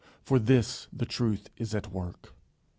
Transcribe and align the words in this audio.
For 0.23 0.39
this 0.39 0.87
The 0.91 1.05
Truth 1.05 1.51
is 1.57 1.75
at 1.75 1.91
work. 1.91 2.33